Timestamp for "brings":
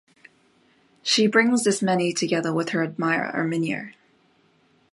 1.27-1.67